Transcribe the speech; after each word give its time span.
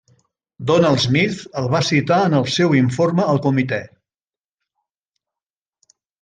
Donald 0.69 1.01
Smith 1.03 1.43
el 1.61 1.67
va 1.73 1.81
citar 1.89 2.17
en 2.29 2.37
el 2.39 2.47
seu 2.55 2.73
informe 2.79 3.27
al 3.27 3.43
Comitè. 3.45 3.83